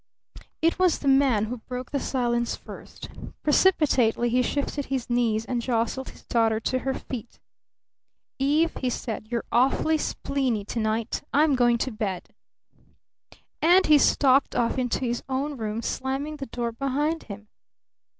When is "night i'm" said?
10.79-11.55